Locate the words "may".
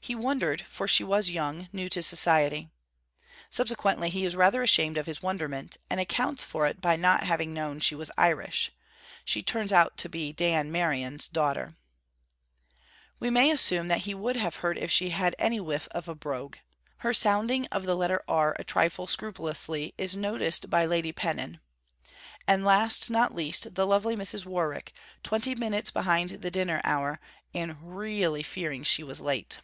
13.28-13.50